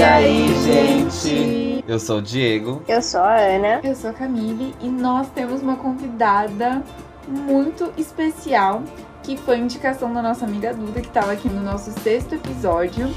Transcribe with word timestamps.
E 0.00 0.02
aí, 0.02 0.48
gente? 0.64 1.84
Eu 1.86 2.00
sou 2.00 2.20
o 2.20 2.22
Diego. 2.22 2.80
Eu 2.88 3.02
sou 3.02 3.20
a 3.20 3.36
Ana. 3.36 3.80
Eu 3.84 3.94
sou 3.94 4.08
a 4.08 4.14
Camille 4.14 4.74
e 4.80 4.88
nós 4.88 5.28
temos 5.28 5.60
uma 5.60 5.76
convidada 5.76 6.82
muito 7.28 7.92
especial 7.98 8.82
que 9.22 9.36
foi 9.36 9.58
indicação 9.58 10.10
da 10.14 10.22
nossa 10.22 10.46
amiga 10.46 10.72
Duda, 10.72 11.02
que 11.02 11.08
estava 11.08 11.32
aqui 11.32 11.50
no 11.50 11.62
nosso 11.62 11.90
sexto 12.00 12.34
episódio. 12.34 13.10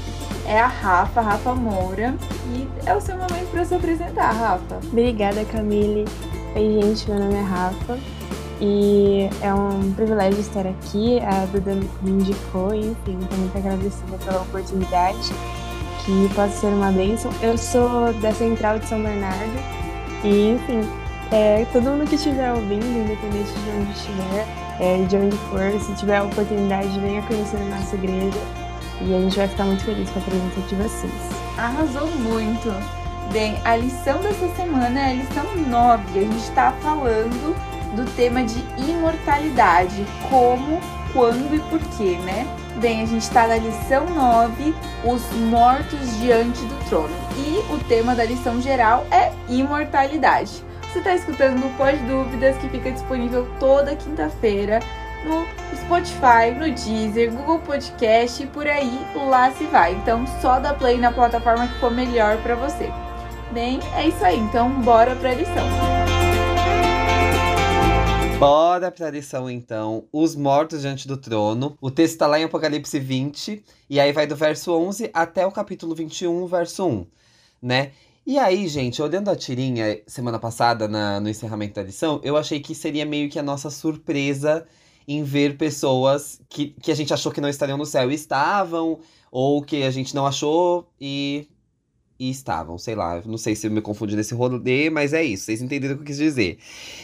É 0.46 0.60
a 0.60 0.66
Rafa, 0.66 1.22
Rafa 1.22 1.54
Moura. 1.54 2.14
E 2.52 2.68
é 2.84 2.94
o 2.94 3.00
seu 3.00 3.16
momento 3.16 3.50
para 3.50 3.64
se 3.64 3.74
apresentar, 3.74 4.32
Rafa. 4.32 4.78
Obrigada, 4.86 5.42
Camille. 5.46 6.04
Oi, 6.54 6.82
gente, 6.82 7.10
meu 7.10 7.18
nome 7.18 7.34
é 7.34 7.40
Rafa. 7.40 7.98
E 8.60 9.30
é 9.40 9.54
um 9.54 9.90
privilégio 9.92 10.38
estar 10.40 10.66
aqui. 10.66 11.18
A 11.20 11.46
Duda 11.46 11.76
me 12.02 12.10
indicou, 12.10 12.74
enfim, 12.74 13.18
estou 13.22 13.38
muito 13.38 13.56
agradecida 13.56 14.18
pela 14.18 14.42
oportunidade. 14.42 15.32
Que 16.04 16.28
possa 16.34 16.60
ser 16.60 16.66
uma 16.66 16.92
bênção. 16.92 17.30
Eu 17.40 17.56
sou 17.56 18.12
da 18.14 18.32
Central 18.32 18.78
de 18.78 18.86
São 18.86 19.02
Bernardo. 19.02 19.58
E, 20.22 20.50
enfim, 20.50 20.80
é, 21.32 21.66
todo 21.72 21.90
mundo 21.90 22.06
que 22.08 22.14
estiver 22.14 22.52
ouvindo, 22.52 22.84
independente 22.84 23.52
de 23.52 23.70
onde 23.70 23.92
estiver, 23.92 24.46
é, 24.80 25.04
de 25.04 25.16
onde 25.16 25.36
for, 25.48 25.80
se 25.80 25.94
tiver 25.94 26.18
a 26.18 26.24
oportunidade, 26.24 26.98
venha 27.00 27.22
conhecer 27.22 27.56
a 27.56 27.76
nossa 27.76 27.94
igreja. 27.96 28.38
E 29.00 29.14
a 29.14 29.20
gente 29.20 29.36
vai 29.36 29.48
ficar 29.48 29.64
muito 29.64 29.84
feliz 29.84 30.08
com 30.10 30.18
a 30.18 30.22
presença 30.22 30.60
de 30.60 30.74
vocês. 30.74 31.12
Arrasou 31.56 32.06
muito! 32.18 32.72
Bem, 33.32 33.56
a 33.64 33.76
lição 33.76 34.20
dessa 34.20 34.48
semana 34.54 35.00
é 35.00 35.10
a 35.10 35.14
lição 35.14 35.44
9. 35.56 36.18
A 36.18 36.22
gente 36.22 36.36
está 36.36 36.72
falando 36.82 37.56
do 37.96 38.04
tema 38.14 38.44
de 38.44 38.62
imortalidade, 38.76 40.04
como, 40.28 40.80
quando 41.14 41.54
e 41.54 41.60
porquê, 41.60 42.18
né? 42.24 42.46
Bem, 42.80 43.02
a 43.02 43.06
gente 43.06 43.22
está 43.22 43.46
na 43.46 43.56
lição 43.56 44.04
9, 44.06 44.74
os 45.04 45.22
mortos 45.48 46.18
diante 46.18 46.60
do 46.66 46.88
trono. 46.88 47.14
E 47.38 47.72
o 47.72 47.78
tema 47.84 48.14
da 48.14 48.24
lição 48.24 48.60
geral 48.60 49.06
é 49.10 49.32
imortalidade. 49.48 50.62
Você 50.82 50.98
está 50.98 51.14
escutando 51.14 51.64
o 51.64 51.70
Pós 51.76 51.98
Dúvidas, 52.02 52.56
que 52.58 52.68
fica 52.68 52.90
disponível 52.90 53.48
toda 53.58 53.96
quinta-feira 53.96 54.80
no 55.24 55.46
Spotify, 55.76 56.50
no 56.56 56.70
Deezer, 56.70 57.32
Google 57.32 57.60
Podcast 57.60 58.42
e 58.42 58.46
por 58.46 58.66
aí 58.66 59.00
lá 59.14 59.50
se 59.52 59.64
vai. 59.64 59.94
Então 59.94 60.24
só 60.40 60.58
dá 60.58 60.74
play 60.74 60.98
na 60.98 61.10
plataforma 61.10 61.66
que 61.66 61.80
for 61.80 61.90
melhor 61.90 62.36
para 62.38 62.54
você. 62.54 62.92
Bem, 63.52 63.80
é 63.96 64.08
isso 64.08 64.24
aí. 64.24 64.38
Então 64.38 64.70
bora 64.82 65.14
para 65.16 65.30
a 65.30 65.34
lição. 65.34 66.03
Bora 68.44 68.92
pra 68.92 69.08
lição 69.08 69.48
então. 69.48 70.06
Os 70.12 70.36
mortos 70.36 70.82
diante 70.82 71.08
do 71.08 71.16
trono. 71.16 71.78
O 71.80 71.90
texto 71.90 72.18
tá 72.18 72.26
lá 72.26 72.38
em 72.38 72.44
Apocalipse 72.44 73.00
20, 73.00 73.64
e 73.88 73.98
aí 73.98 74.12
vai 74.12 74.26
do 74.26 74.36
verso 74.36 74.70
11 74.70 75.10
até 75.14 75.46
o 75.46 75.50
capítulo 75.50 75.94
21, 75.94 76.46
verso 76.46 76.86
1, 76.86 77.06
né? 77.62 77.92
E 78.26 78.38
aí, 78.38 78.68
gente, 78.68 79.00
olhando 79.00 79.30
a 79.30 79.36
tirinha 79.36 79.98
semana 80.06 80.38
passada 80.38 80.86
na, 80.86 81.20
no 81.20 81.30
encerramento 81.30 81.76
da 81.76 81.84
lição, 81.84 82.20
eu 82.22 82.36
achei 82.36 82.60
que 82.60 82.74
seria 82.74 83.06
meio 83.06 83.30
que 83.30 83.38
a 83.38 83.42
nossa 83.42 83.70
surpresa 83.70 84.66
em 85.08 85.22
ver 85.22 85.56
pessoas 85.56 86.38
que, 86.46 86.76
que 86.82 86.92
a 86.92 86.94
gente 86.94 87.14
achou 87.14 87.32
que 87.32 87.40
não 87.40 87.48
estariam 87.48 87.78
no 87.78 87.86
céu 87.86 88.10
e 88.10 88.14
estavam, 88.14 88.98
ou 89.32 89.62
que 89.62 89.84
a 89.84 89.90
gente 89.90 90.14
não 90.14 90.26
achou 90.26 90.86
e, 91.00 91.48
e 92.18 92.28
estavam, 92.28 92.76
sei 92.76 92.94
lá. 92.94 93.22
Não 93.24 93.38
sei 93.38 93.56
se 93.56 93.66
eu 93.66 93.70
me 93.70 93.80
confundi 93.80 94.14
nesse 94.14 94.34
rolê, 94.34 94.90
mas 94.90 95.14
é 95.14 95.24
isso, 95.24 95.44
vocês 95.44 95.62
entenderam 95.62 95.94
o 95.94 95.96
que 95.96 96.02
eu 96.02 96.06
quis 96.08 96.18
dizer. 96.18 96.58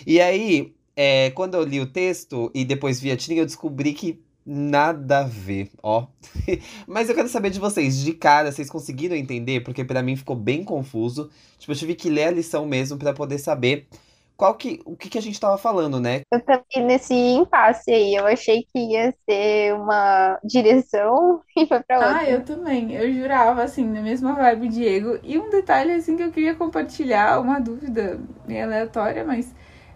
E 0.07 0.21
aí, 0.21 0.75
é, 1.03 1.31
quando 1.31 1.55
eu 1.55 1.63
li 1.65 1.81
o 1.81 1.87
texto 1.87 2.51
e 2.55 2.63
depois 2.63 3.01
vi 3.01 3.11
a 3.11 3.17
tirinha, 3.17 3.41
eu 3.41 3.47
descobri 3.47 3.95
que 3.95 4.23
nada 4.45 5.21
a 5.21 5.25
ver, 5.25 5.71
ó. 5.83 6.07
Mas 6.87 7.09
eu 7.09 7.15
quero 7.15 7.27
saber 7.27 7.49
de 7.49 7.59
vocês, 7.59 7.97
de 7.97 8.13
cara, 8.13 8.53
vocês 8.53 8.69
conseguiram 8.69 9.17
entender? 9.17 9.61
Porque 9.61 9.83
para 9.83 10.03
mim 10.03 10.15
ficou 10.15 10.37
bem 10.37 10.63
confuso. 10.63 11.31
Tipo, 11.59 11.73
eu 11.73 11.77
tive 11.77 11.95
que 11.95 12.11
ler 12.11 12.25
a 12.25 12.31
lição 12.31 12.67
mesmo 12.67 12.99
para 12.99 13.15
poder 13.15 13.39
saber 13.39 13.89
qual 14.37 14.55
que, 14.55 14.83
o 14.85 14.95
que, 14.95 15.09
que 15.09 15.17
a 15.17 15.23
gente 15.23 15.41
tava 15.41 15.57
falando, 15.57 15.99
né? 15.99 16.21
Eu 16.31 16.45
também 16.45 16.87
nesse 16.87 17.15
impasse 17.15 17.91
aí, 17.91 18.15
eu 18.15 18.27
achei 18.27 18.67
que 18.71 18.79
ia 18.79 19.15
ser 19.25 19.73
uma 19.77 20.39
direção 20.45 21.41
e 21.57 21.67
foi 21.67 21.81
pra 21.83 21.97
outra. 21.97 22.19
Ah, 22.19 22.29
eu 22.29 22.45
também. 22.45 22.93
Eu 22.93 23.11
jurava, 23.11 23.63
assim, 23.63 23.87
na 23.87 24.03
mesma 24.03 24.35
vibe, 24.35 24.69
Diego. 24.69 25.19
E 25.23 25.39
um 25.39 25.49
detalhe, 25.49 25.93
assim, 25.93 26.15
que 26.15 26.23
eu 26.23 26.31
queria 26.31 26.55
compartilhar, 26.55 27.41
uma 27.41 27.59
dúvida 27.59 28.21
meio 28.47 28.65
aleatória, 28.65 29.25
mas 29.25 29.51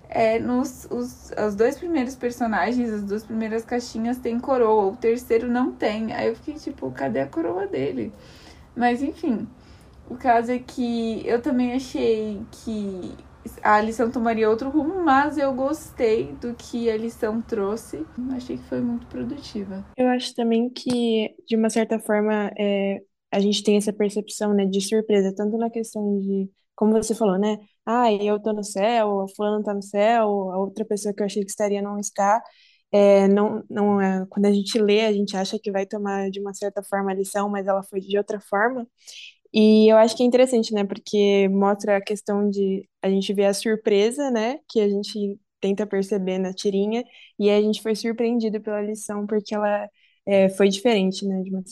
é, 0.08 0.38
nos 0.38 0.86
os, 0.90 1.30
os 1.30 1.54
dois 1.54 1.78
primeiros 1.78 2.14
personagens, 2.16 2.90
as 2.90 3.02
duas 3.02 3.24
primeiras 3.24 3.64
caixinhas 3.64 4.18
tem 4.18 4.38
coroa, 4.38 4.92
o 4.92 4.96
terceiro 4.96 5.48
não 5.48 5.72
tem. 5.72 6.12
Aí 6.12 6.28
eu 6.28 6.36
fiquei 6.36 6.54
tipo, 6.54 6.90
cadê 6.90 7.20
a 7.20 7.26
coroa 7.26 7.66
dele? 7.66 8.12
Mas 8.76 9.02
enfim, 9.02 9.46
o 10.08 10.16
caso 10.16 10.52
é 10.52 10.58
que 10.58 11.22
eu 11.26 11.40
também 11.40 11.72
achei 11.72 12.42
que 12.50 13.14
a 13.62 13.80
lição 13.80 14.10
tomaria 14.10 14.48
outro 14.48 14.70
rumo, 14.70 15.02
mas 15.04 15.36
eu 15.38 15.52
gostei 15.54 16.32
do 16.40 16.54
que 16.54 16.90
a 16.90 16.96
lição 16.96 17.40
trouxe. 17.42 18.04
Achei 18.32 18.56
que 18.56 18.64
foi 18.64 18.80
muito 18.80 19.06
produtiva. 19.06 19.84
Eu 19.96 20.08
acho 20.08 20.34
também 20.34 20.70
que, 20.70 21.34
de 21.46 21.56
uma 21.56 21.70
certa 21.70 21.98
forma, 21.98 22.50
é, 22.58 23.00
a 23.30 23.40
gente 23.40 23.62
tem 23.62 23.76
essa 23.76 23.92
percepção 23.92 24.54
né, 24.54 24.64
de 24.64 24.80
surpresa, 24.80 25.34
tanto 25.34 25.58
na 25.58 25.70
questão 25.70 26.18
de, 26.20 26.48
como 26.74 26.92
você 26.92 27.14
falou, 27.14 27.38
né? 27.38 27.58
Ah, 27.86 28.12
eu 28.12 28.40
tô 28.40 28.52
no 28.52 28.64
céu, 28.64 29.20
a 29.22 29.28
fulano 29.28 29.62
tá 29.64 29.74
no 29.74 29.82
céu, 29.82 30.50
a 30.52 30.58
outra 30.58 30.84
pessoa 30.84 31.14
que 31.14 31.22
eu 31.22 31.26
achei 31.26 31.44
que 31.44 31.50
estaria 31.50 31.82
não 31.82 31.98
está. 31.98 32.42
É, 32.92 33.26
não, 33.28 33.64
não 33.68 34.00
é, 34.00 34.24
quando 34.30 34.46
a 34.46 34.52
gente 34.52 34.78
lê, 34.78 35.02
a 35.06 35.12
gente 35.12 35.36
acha 35.36 35.58
que 35.58 35.70
vai 35.72 35.84
tomar 35.86 36.30
de 36.30 36.40
uma 36.40 36.54
certa 36.54 36.82
forma 36.82 37.10
a 37.10 37.14
lição, 37.14 37.48
mas 37.50 37.66
ela 37.66 37.82
foi 37.82 38.00
de 38.00 38.16
outra 38.16 38.40
forma. 38.40 38.86
E 39.52 39.88
eu 39.92 39.96
acho 39.96 40.16
que 40.16 40.22
é 40.22 40.26
interessante, 40.26 40.72
né? 40.74 40.84
Porque 40.84 41.48
mostra 41.48 41.96
a 41.98 42.00
questão 42.02 42.48
de 42.50 42.88
a 43.02 43.08
gente 43.08 43.32
ver 43.32 43.46
a 43.46 43.54
surpresa, 43.54 44.30
né? 44.30 44.58
Que 44.68 44.80
a 44.80 44.88
gente 44.88 45.38
tenta 45.60 45.86
perceber 45.86 46.38
na 46.38 46.52
tirinha, 46.52 47.04
e 47.38 47.50
a 47.50 47.60
gente 47.60 47.80
foi 47.82 47.94
surpreendido 47.96 48.60
pela 48.60 48.82
lição 48.82 49.26
porque 49.26 49.54
ela 49.54 49.88
é, 50.26 50.48
foi 50.50 50.68
diferente, 50.68 51.26
né? 51.26 51.42
De 51.42 51.50
uma 51.50 51.62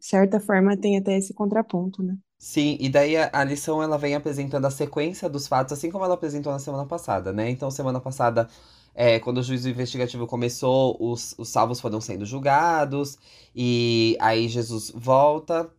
certa 0.00 0.40
forma, 0.40 0.76
tem 0.76 0.96
até 0.98 1.16
esse 1.16 1.34
contraponto, 1.34 2.02
né? 2.02 2.16
Sim, 2.38 2.76
e 2.80 2.88
daí 2.88 3.16
a, 3.16 3.30
a 3.32 3.44
lição 3.44 3.82
ela 3.82 3.96
vem 3.96 4.14
apresentando 4.14 4.66
a 4.66 4.70
sequência 4.70 5.28
dos 5.28 5.48
fatos, 5.48 5.72
assim 5.72 5.90
como 5.90 6.04
ela 6.04 6.14
apresentou 6.14 6.52
na 6.52 6.58
semana 6.58 6.84
passada, 6.84 7.32
né? 7.32 7.48
Então, 7.50 7.70
semana 7.70 7.98
passada, 7.98 8.48
é, 8.94 9.18
quando 9.18 9.38
o 9.38 9.42
juízo 9.42 9.68
investigativo 9.68 10.26
começou, 10.26 10.96
os, 11.00 11.34
os 11.38 11.48
salvos 11.48 11.80
foram 11.80 12.00
sendo 12.00 12.26
julgados, 12.26 13.18
e 13.54 14.16
aí 14.20 14.48
Jesus 14.48 14.92
volta, 14.94 15.70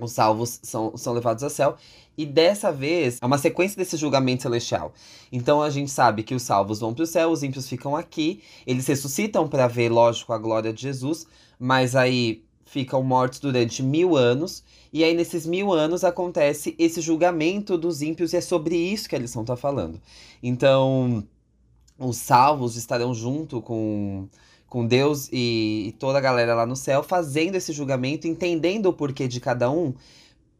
os 0.00 0.12
salvos 0.12 0.58
são, 0.64 0.96
são 0.96 1.12
levados 1.12 1.44
ao 1.44 1.50
céu, 1.50 1.76
e 2.18 2.26
dessa 2.26 2.72
vez 2.72 3.18
é 3.22 3.26
uma 3.26 3.38
sequência 3.38 3.76
desse 3.76 3.96
julgamento 3.96 4.42
celestial. 4.42 4.92
Então 5.30 5.62
a 5.62 5.70
gente 5.70 5.90
sabe 5.90 6.24
que 6.24 6.34
os 6.34 6.42
salvos 6.42 6.80
vão 6.80 6.92
para 6.92 7.04
o 7.04 7.06
céu, 7.06 7.30
os 7.30 7.44
ímpios 7.44 7.68
ficam 7.68 7.94
aqui, 7.96 8.42
eles 8.66 8.86
ressuscitam 8.86 9.48
para 9.48 9.68
ver, 9.68 9.90
lógico, 9.90 10.32
a 10.32 10.38
glória 10.38 10.72
de 10.72 10.82
Jesus, 10.82 11.26
mas 11.58 11.94
aí 11.94 12.44
ficam 12.64 13.02
mortos 13.02 13.38
durante 13.40 13.82
mil 13.82 14.16
anos. 14.16 14.64
E 14.92 15.04
aí, 15.04 15.14
nesses 15.14 15.46
mil 15.46 15.72
anos, 15.72 16.04
acontece 16.04 16.74
esse 16.78 17.00
julgamento 17.00 17.76
dos 17.76 18.02
ímpios, 18.02 18.32
e 18.32 18.36
é 18.36 18.40
sobre 18.40 18.76
isso 18.76 19.08
que 19.08 19.16
a 19.16 19.18
lição 19.18 19.42
está 19.42 19.56
falando. 19.56 20.00
Então, 20.42 21.26
os 21.98 22.16
salvos 22.16 22.76
estarão 22.76 23.14
junto 23.14 23.60
com, 23.60 24.28
com 24.68 24.86
Deus 24.86 25.28
e, 25.32 25.88
e 25.88 25.92
toda 25.92 26.18
a 26.18 26.20
galera 26.20 26.54
lá 26.54 26.66
no 26.66 26.76
céu, 26.76 27.02
fazendo 27.02 27.56
esse 27.56 27.72
julgamento, 27.72 28.26
entendendo 28.26 28.86
o 28.86 28.92
porquê 28.92 29.28
de 29.28 29.40
cada 29.40 29.70
um, 29.70 29.94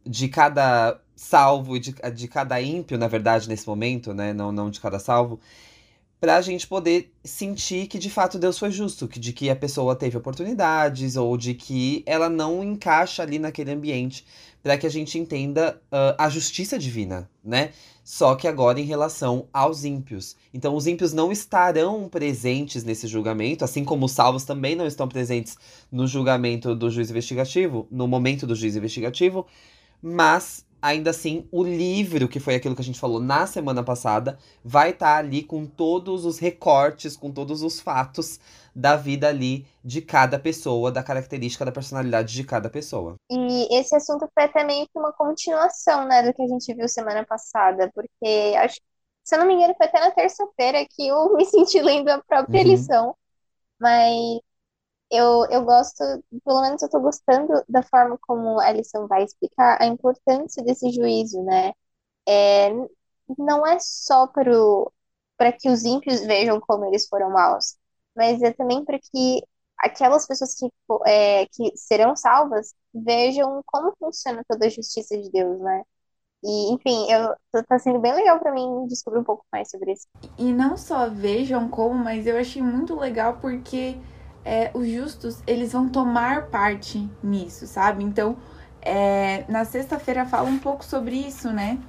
de 0.05 0.27
cada 0.27 0.99
salvo 1.15 1.77
e 1.77 1.79
de, 1.79 1.95
de 2.13 2.27
cada 2.27 2.61
ímpio, 2.61 2.97
na 2.97 3.07
verdade, 3.07 3.47
nesse 3.47 3.67
momento, 3.67 4.13
né? 4.13 4.33
Não, 4.33 4.51
não 4.51 4.69
de 4.69 4.79
cada 4.79 4.99
salvo 4.99 5.39
para 6.19 6.37
a 6.37 6.41
gente 6.41 6.65
poder 6.65 7.11
sentir 7.23 7.87
que 7.87 7.99
de 7.99 8.09
fato 8.09 8.39
Deus 8.39 8.57
foi 8.57 8.71
justo, 8.71 9.07
que 9.07 9.19
de 9.19 9.33
que 9.33 9.49
a 9.49 9.55
pessoa 9.55 9.95
teve 9.95 10.17
oportunidades 10.17 11.15
ou 11.15 11.37
de 11.37 11.53
que 11.53 12.03
ela 12.05 12.29
não 12.29 12.63
encaixa 12.63 13.21
ali 13.21 13.37
naquele 13.37 13.71
ambiente, 13.71 14.25
para 14.63 14.77
que 14.77 14.87
a 14.87 14.89
gente 14.89 15.19
entenda 15.19 15.79
uh, 15.91 16.15
a 16.17 16.27
justiça 16.27 16.79
divina, 16.79 17.29
né? 17.43 17.71
Só 18.03 18.33
que 18.35 18.47
agora 18.47 18.79
em 18.79 18.83
relação 18.83 19.47
aos 19.53 19.83
ímpios. 19.83 20.35
Então, 20.53 20.75
os 20.75 20.87
ímpios 20.87 21.13
não 21.13 21.31
estarão 21.31 22.09
presentes 22.09 22.83
nesse 22.83 23.07
julgamento, 23.07 23.63
assim 23.63 23.83
como 23.83 24.05
os 24.05 24.11
salvos 24.11 24.43
também 24.43 24.75
não 24.75 24.87
estão 24.87 25.07
presentes 25.07 25.57
no 25.91 26.07
julgamento 26.07 26.75
do 26.75 26.89
juiz 26.89 27.09
investigativo, 27.09 27.87
no 27.91 28.07
momento 28.07 28.47
do 28.47 28.55
juiz 28.55 28.75
investigativo, 28.75 29.45
mas 30.01 30.65
ainda 30.85 31.09
assim, 31.09 31.47
o 31.51 31.63
livro, 31.63 32.27
que 32.27 32.39
foi 32.39 32.53
aquilo 32.53 32.75
que 32.75 32.81
a 32.81 32.85
gente 32.85 32.99
falou 32.99 33.19
na 33.19 33.47
semana 33.47 33.83
passada, 33.83 34.37
vai 34.63 34.91
estar 34.91 35.13
tá 35.13 35.17
ali 35.17 35.41
com 35.41 35.65
todos 35.65 36.25
os 36.25 36.37
recortes, 36.37 37.17
com 37.17 37.31
todos 37.31 37.63
os 37.63 37.79
fatos 37.79 38.39
da 38.75 38.95
vida 38.95 39.27
ali 39.27 39.65
de 39.83 39.99
cada 39.99 40.37
pessoa, 40.37 40.91
da 40.91 41.01
característica 41.01 41.65
da 41.65 41.71
personalidade 41.71 42.35
de 42.35 42.43
cada 42.43 42.69
pessoa. 42.69 43.15
E 43.31 43.79
esse 43.79 43.95
assunto 43.95 44.29
foi 44.31 44.43
até 44.43 44.63
meio 44.63 44.85
que 44.85 44.99
uma 44.99 45.11
continuação, 45.11 46.07
né, 46.07 46.21
do 46.21 46.31
que 46.31 46.43
a 46.43 46.47
gente 46.47 46.71
viu 46.75 46.87
semana 46.87 47.25
passada, 47.25 47.91
porque 47.95 48.53
acho, 48.57 48.79
se 49.23 49.35
eu 49.35 49.39
não 49.39 49.47
me 49.47 49.55
engano, 49.55 49.73
foi 49.75 49.87
até 49.87 49.99
na 49.99 50.11
terça-feira 50.11 50.85
que 50.87 51.07
eu 51.07 51.33
me 51.35 51.45
senti 51.45 51.81
lendo 51.81 52.09
a 52.09 52.21
própria 52.21 52.61
uhum. 52.61 52.67
lição, 52.67 53.15
mas 53.79 54.39
eu, 55.11 55.45
eu 55.49 55.63
gosto, 55.63 56.03
pelo 56.43 56.61
menos 56.61 56.81
eu 56.81 56.89
tô 56.89 56.99
gostando 56.99 57.63
da 57.69 57.83
forma 57.83 58.17
como 58.21 58.59
a 58.59 58.71
lição 58.71 59.07
vai 59.07 59.23
explicar 59.23 59.81
a 59.81 59.85
importância 59.85 60.63
desse 60.63 60.91
juízo, 60.91 61.41
né? 61.43 61.73
É, 62.27 62.69
não 63.37 63.65
é 63.67 63.79
só 63.79 64.27
para 64.27 65.51
que 65.53 65.69
os 65.69 65.83
ímpios 65.85 66.21
vejam 66.21 66.59
como 66.59 66.85
eles 66.85 67.07
foram 67.07 67.29
maus, 67.31 67.77
mas 68.15 68.41
é 68.41 68.51
também 68.53 68.83
para 68.85 68.99
que 68.99 69.43
aquelas 69.79 70.27
pessoas 70.27 70.55
que, 70.55 70.69
é, 71.05 71.45
que 71.47 71.75
serão 71.77 72.15
salvas 72.15 72.73
vejam 72.93 73.61
como 73.65 73.93
funciona 73.99 74.43
toda 74.47 74.65
a 74.67 74.69
justiça 74.69 75.17
de 75.17 75.29
Deus, 75.31 75.59
né? 75.59 75.83
E, 76.43 76.73
enfim, 76.73 77.11
eu, 77.11 77.35
tá 77.51 77.63
tá 77.63 77.79
sendo 77.79 77.99
bem 77.99 78.13
legal 78.13 78.39
para 78.39 78.51
mim 78.53 78.85
descobrir 78.87 79.19
um 79.19 79.23
pouco 79.23 79.45
mais 79.51 79.69
sobre 79.69 79.93
isso. 79.93 80.07
E 80.37 80.53
não 80.53 80.77
só 80.77 81.09
vejam 81.09 81.67
como, 81.69 81.95
mas 81.95 82.27
eu 82.27 82.37
achei 82.37 82.61
muito 82.61 82.95
legal 82.95 83.37
porque 83.41 83.97
é, 84.45 84.69
os 84.75 84.87
justos, 84.87 85.41
eles 85.47 85.73
vão 85.73 85.89
tomar 85.89 86.43
parte 86.43 87.09
nisso, 87.23 87.65
sabe? 87.65 88.03
Então, 88.03 88.37
é, 88.79 89.43
na 89.49 89.65
sexta-feira 89.65 90.23
fala 90.25 90.47
um 90.47 90.59
pouco 90.59 90.85
sobre 90.85 91.15
isso, 91.15 91.51
né? 91.51 91.79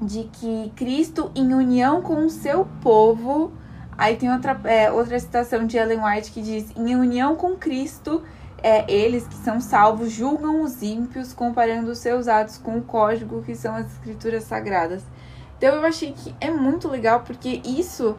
De 0.00 0.24
que 0.24 0.70
Cristo, 0.76 1.32
em 1.34 1.54
união 1.54 2.02
com 2.02 2.26
o 2.26 2.30
seu 2.30 2.68
povo. 2.82 3.50
Aí 3.96 4.16
tem 4.16 4.30
outra, 4.30 4.60
é, 4.64 4.92
outra 4.92 5.18
citação 5.18 5.66
de 5.66 5.78
Ellen 5.78 6.04
White 6.04 6.30
que 6.30 6.42
diz: 6.42 6.70
em 6.76 6.94
união 6.94 7.34
com 7.34 7.56
Cristo, 7.56 8.22
é, 8.62 8.84
eles 8.92 9.26
que 9.26 9.36
são 9.36 9.58
salvos 9.58 10.12
julgam 10.12 10.60
os 10.60 10.82
ímpios, 10.82 11.32
comparando 11.32 11.90
os 11.90 11.98
seus 11.98 12.28
atos 12.28 12.58
com 12.58 12.76
o 12.76 12.82
código 12.82 13.42
que 13.42 13.54
são 13.54 13.74
as 13.74 13.86
escrituras 13.86 14.44
sagradas. 14.44 15.02
Então 15.56 15.74
eu 15.74 15.86
achei 15.86 16.12
que 16.12 16.34
é 16.38 16.50
muito 16.50 16.86
legal 16.86 17.20
porque 17.20 17.62
isso 17.64 18.14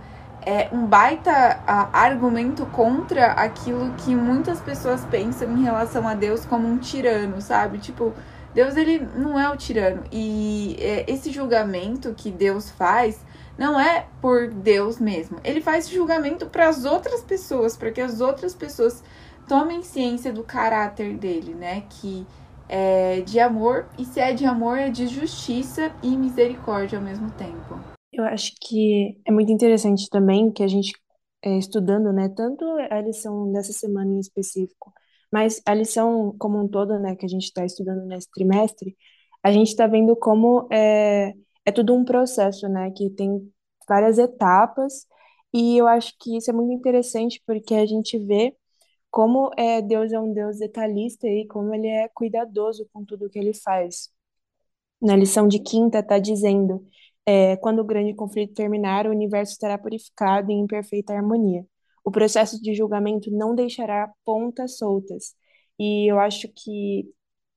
é 0.47 0.69
um 0.71 0.85
baita 0.85 1.59
a, 1.67 1.89
argumento 2.05 2.65
contra 2.67 3.33
aquilo 3.33 3.93
que 3.95 4.15
muitas 4.15 4.61
pessoas 4.61 5.03
pensam 5.03 5.51
em 5.51 5.61
relação 5.61 6.07
a 6.07 6.13
Deus 6.13 6.45
como 6.45 6.65
um 6.65 6.77
tirano, 6.77 7.41
sabe? 7.41 7.79
Tipo, 7.79 8.13
Deus 8.53 8.77
ele 8.77 9.05
não 9.17 9.37
é 9.37 9.49
o 9.49 9.57
tirano 9.57 10.05
e 10.09 10.77
é, 10.79 11.03
esse 11.05 11.31
julgamento 11.31 12.13
que 12.15 12.31
Deus 12.31 12.71
faz 12.71 13.19
não 13.57 13.77
é 13.77 14.05
por 14.21 14.47
Deus 14.47 15.01
mesmo. 15.01 15.37
Ele 15.43 15.59
faz 15.59 15.89
julgamento 15.89 16.45
para 16.45 16.69
as 16.69 16.85
outras 16.85 17.21
pessoas, 17.21 17.75
para 17.75 17.91
que 17.91 17.99
as 17.99 18.21
outras 18.21 18.55
pessoas 18.55 19.03
tomem 19.49 19.83
ciência 19.83 20.31
do 20.31 20.43
caráter 20.43 21.17
dele, 21.17 21.55
né? 21.55 21.83
Que 21.89 22.25
é 22.69 23.19
de 23.19 23.37
amor, 23.37 23.85
e 23.97 24.05
se 24.05 24.21
é 24.21 24.31
de 24.31 24.45
amor, 24.45 24.77
é 24.77 24.89
de 24.89 25.07
justiça 25.07 25.91
e 26.01 26.15
misericórdia 26.15 26.97
ao 26.97 27.03
mesmo 27.03 27.29
tempo. 27.31 27.96
Eu 28.11 28.23
acho 28.23 28.53
que 28.61 29.19
é 29.25 29.31
muito 29.31 29.51
interessante 29.51 30.09
também 30.09 30.51
que 30.51 30.63
a 30.63 30.67
gente, 30.67 30.93
é, 31.43 31.57
estudando, 31.57 32.11
né, 32.13 32.29
tanto 32.29 32.65
a 32.89 33.01
lição 33.01 33.51
dessa 33.51 33.73
semana 33.73 34.11
em 34.11 34.19
específico, 34.19 34.93
mas 35.31 35.61
a 35.65 35.73
lição 35.73 36.35
como 36.39 36.59
um 36.59 36.67
todo, 36.67 36.97
né, 36.99 37.15
que 37.15 37.25
a 37.25 37.29
gente 37.29 37.43
está 37.45 37.65
estudando 37.65 38.05
nesse 38.05 38.29
trimestre, 38.31 38.95
a 39.43 39.51
gente 39.51 39.69
está 39.69 39.87
vendo 39.87 40.15
como 40.15 40.67
é, 40.71 41.33
é 41.65 41.71
tudo 41.71 41.93
um 41.93 42.05
processo, 42.05 42.67
né, 42.69 42.91
que 42.91 43.09
tem 43.09 43.51
várias 43.87 44.17
etapas, 44.17 45.05
e 45.53 45.77
eu 45.77 45.87
acho 45.87 46.13
que 46.19 46.37
isso 46.37 46.49
é 46.49 46.53
muito 46.53 46.73
interessante 46.73 47.41
porque 47.45 47.73
a 47.75 47.85
gente 47.85 48.17
vê 48.17 48.55
como 49.11 49.51
é, 49.57 49.81
Deus 49.81 50.11
é 50.13 50.19
um 50.19 50.33
Deus 50.33 50.59
detalhista 50.59 51.27
e 51.27 51.47
como 51.47 51.73
ele 51.73 51.87
é 51.87 52.09
cuidadoso 52.09 52.87
com 52.93 53.03
tudo 53.05 53.29
que 53.29 53.39
ele 53.39 53.53
faz. 53.53 54.09
Na 55.01 55.15
lição 55.15 55.47
de 55.47 55.59
quinta 55.59 55.99
está 55.99 56.17
dizendo, 56.19 56.85
é, 57.27 57.57
quando 57.57 57.79
o 57.81 57.85
grande 57.85 58.15
conflito 58.15 58.55
terminar, 58.55 59.07
o 59.07 59.11
universo 59.11 59.53
estará 59.53 59.77
purificado 59.77 60.51
em 60.51 60.67
perfeita 60.67 61.13
harmonia. 61.13 61.65
O 62.05 62.11
processo 62.11 62.61
de 62.61 62.73
julgamento 62.75 63.29
não 63.31 63.55
deixará 63.55 64.11
pontas 64.25 64.77
soltas. 64.77 65.35
E 65.79 66.11
eu 66.11 66.19
acho 66.19 66.47
que, 66.55 67.05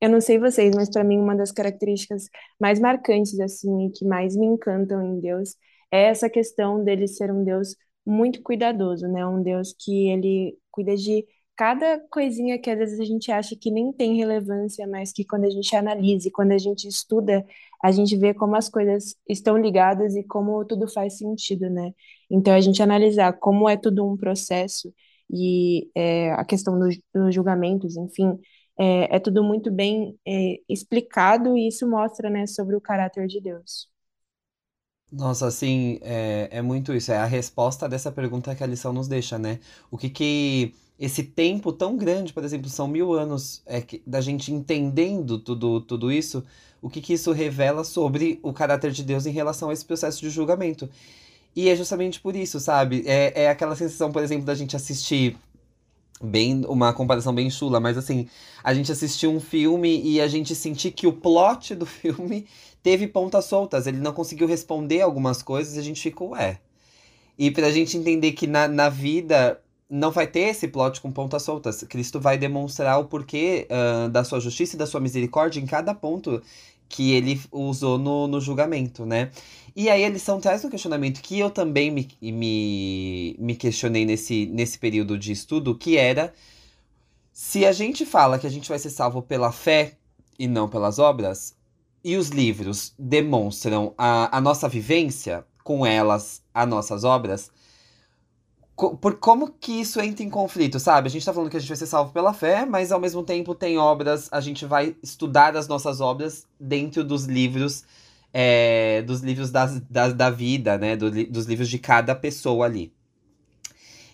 eu 0.01 0.09
não 0.09 0.21
sei 0.21 0.39
vocês, 0.39 0.75
mas 0.75 0.89
para 0.89 1.03
mim 1.03 1.17
uma 1.19 1.35
das 1.35 1.51
características 1.51 2.25
mais 2.59 2.79
marcantes 2.79 3.39
assim 3.39 3.87
e 3.87 3.91
que 3.91 4.05
mais 4.05 4.35
me 4.35 4.45
encantam 4.47 5.01
em 5.05 5.19
Deus 5.21 5.55
é 5.91 6.03
essa 6.07 6.29
questão 6.29 6.83
dele 6.83 7.07
ser 7.07 7.31
um 7.31 7.43
Deus 7.43 7.75
muito 8.05 8.41
cuidadoso, 8.41 9.07
né? 9.07 9.25
Um 9.25 9.41
Deus 9.43 9.73
que 9.77 10.09
ele 10.09 10.57
cuida 10.71 10.95
de 10.95 11.25
cada 11.55 11.99
coisinha 12.09 12.57
que 12.59 12.69
às 12.69 12.77
vezes 12.79 12.99
a 12.99 13.05
gente 13.05 13.31
acha 13.31 13.55
que 13.55 13.69
nem 13.71 13.91
tem 13.93 14.15
relevância, 14.17 14.87
mas 14.87 15.11
que 15.13 15.25
quando 15.25 15.45
a 15.45 15.49
gente 15.49 15.75
analisa 15.75 16.27
e 16.27 16.31
quando 16.31 16.51
a 16.53 16.57
gente 16.57 16.87
estuda, 16.87 17.45
a 17.83 17.91
gente 17.91 18.15
vê 18.17 18.33
como 18.33 18.55
as 18.55 18.69
coisas 18.69 19.15
estão 19.27 19.57
ligadas 19.57 20.15
e 20.15 20.23
como 20.23 20.63
tudo 20.65 20.87
faz 20.87 21.17
sentido, 21.17 21.69
né? 21.69 21.93
Então, 22.29 22.53
a 22.53 22.61
gente 22.61 22.81
analisar 22.81 23.33
como 23.33 23.69
é 23.69 23.77
tudo 23.77 24.05
um 24.07 24.17
processo 24.17 24.93
e 25.29 25.89
é, 25.95 26.31
a 26.33 26.43
questão 26.45 26.77
dos, 26.79 26.97
dos 27.13 27.33
julgamentos, 27.35 27.95
enfim, 27.97 28.39
é, 28.79 29.15
é 29.15 29.19
tudo 29.19 29.43
muito 29.43 29.71
bem 29.71 30.17
é, 30.27 30.57
explicado 30.69 31.57
e 31.57 31.67
isso 31.67 31.87
mostra, 31.89 32.29
né, 32.29 32.47
sobre 32.47 32.75
o 32.75 32.81
caráter 32.81 33.27
de 33.27 33.39
Deus. 33.41 33.89
Nossa, 35.11 35.47
assim, 35.47 35.99
é, 36.01 36.47
é 36.51 36.61
muito 36.61 36.93
isso. 36.93 37.11
É 37.11 37.17
a 37.17 37.25
resposta 37.25 37.87
dessa 37.89 38.11
pergunta 38.11 38.55
que 38.55 38.63
a 38.63 38.67
lição 38.67 38.93
nos 38.93 39.07
deixa, 39.09 39.37
né? 39.37 39.59
O 39.91 39.97
que 39.97 40.09
que 40.09 40.73
esse 41.01 41.23
tempo 41.23 41.73
tão 41.73 41.97
grande, 41.97 42.31
por 42.31 42.43
exemplo, 42.43 42.69
são 42.69 42.87
mil 42.87 43.11
anos 43.11 43.63
é, 43.65 43.81
que- 43.81 44.03
da 44.05 44.21
gente 44.21 44.53
entendendo 44.53 45.39
tudo, 45.39 45.81
tudo 45.81 46.11
isso, 46.11 46.43
o 46.79 46.91
que 46.91 47.01
que 47.01 47.13
isso 47.13 47.31
revela 47.31 47.83
sobre 47.83 48.39
o 48.43 48.53
caráter 48.53 48.91
de 48.91 49.03
Deus 49.03 49.25
em 49.25 49.31
relação 49.31 49.71
a 49.71 49.73
esse 49.73 49.83
processo 49.83 50.21
de 50.21 50.29
julgamento. 50.29 50.87
E 51.55 51.69
é 51.69 51.75
justamente 51.75 52.21
por 52.21 52.35
isso, 52.35 52.59
sabe? 52.59 53.03
É, 53.07 53.45
é 53.45 53.49
aquela 53.49 53.75
sensação, 53.75 54.11
por 54.11 54.21
exemplo, 54.21 54.45
da 54.45 54.53
gente 54.53 54.75
assistir. 54.75 55.35
Bem, 56.23 56.63
uma 56.67 56.93
comparação 56.93 57.33
bem 57.33 57.49
chula, 57.49 57.79
mas 57.79 57.97
assim, 57.97 58.27
a 58.63 58.71
gente 58.71 58.91
assistiu 58.91 59.31
um 59.31 59.39
filme 59.39 60.03
e 60.03 60.21
a 60.21 60.27
gente 60.27 60.53
sentir 60.53 60.91
que 60.91 61.07
o 61.07 61.13
plot 61.13 61.73
do 61.73 61.85
filme 61.87 62.45
teve 62.83 63.07
pontas 63.07 63.45
soltas, 63.45 63.87
ele 63.87 63.97
não 63.97 64.13
conseguiu 64.13 64.47
responder 64.47 65.01
algumas 65.01 65.41
coisas 65.41 65.75
e 65.75 65.79
a 65.79 65.83
gente 65.83 65.99
ficou, 65.99 66.29
ué. 66.29 66.59
E 67.39 67.49
pra 67.49 67.71
gente 67.71 67.97
entender 67.97 68.33
que 68.33 68.45
na, 68.45 68.67
na 68.67 68.87
vida 68.87 69.59
não 69.91 70.09
vai 70.09 70.25
ter 70.25 70.41
esse 70.41 70.69
plot 70.69 71.01
com 71.01 71.11
pontas 71.11 71.43
soltas. 71.43 71.83
Cristo 71.83 72.17
vai 72.17 72.37
demonstrar 72.37 72.97
o 72.97 73.05
porquê 73.05 73.67
ah, 73.69 74.07
da 74.07 74.23
sua 74.23 74.39
justiça 74.39 74.75
e 74.75 74.79
da 74.79 74.87
sua 74.87 75.01
misericórdia 75.01 75.59
em 75.59 75.65
cada 75.65 75.93
ponto 75.93 76.41
que 76.87 77.11
ele 77.11 77.41
usou 77.51 77.97
no, 77.97 78.27
no 78.27 78.39
julgamento, 78.39 79.05
né? 79.05 79.31
E 79.75 79.89
aí 79.89 80.03
a 80.03 80.09
lição 80.09 80.39
traz 80.39 80.63
um 80.63 80.69
questionamento 80.69 81.21
que 81.21 81.39
eu 81.39 81.49
também 81.49 81.91
me, 81.91 82.07
me, 82.21 83.35
me 83.39 83.55
questionei 83.55 84.05
nesse, 84.05 84.45
nesse 84.47 84.77
período 84.77 85.17
de 85.17 85.31
estudo, 85.31 85.75
que 85.75 85.97
era 85.97 86.33
se 87.31 87.65
a 87.65 87.71
gente 87.71 88.05
fala 88.05 88.37
que 88.37 88.47
a 88.47 88.49
gente 88.49 88.69
vai 88.69 88.79
ser 88.79 88.89
salvo 88.89 89.21
pela 89.21 89.51
fé 89.51 89.93
e 90.37 90.47
não 90.47 90.67
pelas 90.67 90.99
obras, 90.99 91.55
e 92.03 92.15
os 92.17 92.29
livros 92.29 92.93
demonstram 92.97 93.93
a, 93.97 94.37
a 94.37 94.41
nossa 94.41 94.67
vivência 94.67 95.45
com 95.63 95.85
elas, 95.85 96.41
as 96.53 96.67
nossas 96.67 97.03
obras, 97.03 97.51
por 98.75 99.15
como 99.19 99.51
que 99.51 99.71
isso 99.81 99.99
entra 100.01 100.23
em 100.23 100.29
conflito, 100.29 100.79
sabe? 100.79 101.07
A 101.07 101.11
gente 101.11 101.25
tá 101.25 101.33
falando 101.33 101.49
que 101.51 101.57
a 101.57 101.59
gente 101.59 101.69
vai 101.69 101.77
ser 101.77 101.85
salvo 101.85 102.11
pela 102.11 102.33
fé, 102.33 102.65
mas 102.65 102.91
ao 102.91 102.99
mesmo 102.99 103.23
tempo 103.23 103.53
tem 103.53 103.77
obras, 103.77 104.27
a 104.31 104.41
gente 104.41 104.65
vai 104.65 104.95
estudar 105.03 105.55
as 105.55 105.67
nossas 105.67 106.01
obras 106.01 106.47
dentro 106.59 107.03
dos 107.03 107.25
livros, 107.25 107.83
é, 108.33 109.01
dos 109.03 109.21
livros 109.21 109.51
das, 109.51 109.79
das- 109.81 110.13
da 110.13 110.29
vida, 110.29 110.77
né? 110.77 110.95
Do 110.95 111.11
dos 111.27 111.45
livros 111.45 111.69
de 111.69 111.77
cada 111.79 112.15
pessoa 112.15 112.65
ali. 112.65 112.91